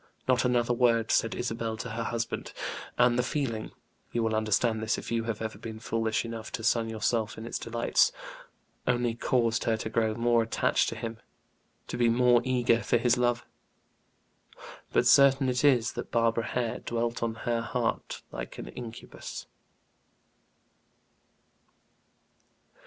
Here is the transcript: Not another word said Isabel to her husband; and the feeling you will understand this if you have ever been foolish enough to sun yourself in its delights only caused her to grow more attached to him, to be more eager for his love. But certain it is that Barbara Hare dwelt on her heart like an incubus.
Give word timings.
Not 0.27 0.45
another 0.45 0.73
word 0.73 1.11
said 1.11 1.35
Isabel 1.35 1.77
to 1.77 1.91
her 1.91 2.05
husband; 2.05 2.53
and 2.97 3.19
the 3.19 3.21
feeling 3.21 3.71
you 4.11 4.23
will 4.23 4.33
understand 4.33 4.81
this 4.81 4.97
if 4.97 5.11
you 5.11 5.25
have 5.25 5.43
ever 5.43 5.59
been 5.59 5.77
foolish 5.79 6.25
enough 6.25 6.51
to 6.53 6.63
sun 6.63 6.89
yourself 6.89 7.37
in 7.37 7.45
its 7.45 7.59
delights 7.59 8.11
only 8.87 9.13
caused 9.13 9.65
her 9.65 9.77
to 9.77 9.91
grow 9.91 10.15
more 10.15 10.41
attached 10.41 10.89
to 10.89 10.95
him, 10.95 11.19
to 11.85 11.97
be 11.97 12.09
more 12.09 12.41
eager 12.43 12.81
for 12.81 12.97
his 12.97 13.15
love. 13.15 13.45
But 14.91 15.05
certain 15.05 15.47
it 15.49 15.63
is 15.63 15.93
that 15.93 16.09
Barbara 16.09 16.47
Hare 16.47 16.79
dwelt 16.79 17.21
on 17.21 17.35
her 17.45 17.61
heart 17.61 18.23
like 18.31 18.57
an 18.57 18.69
incubus. 18.69 19.45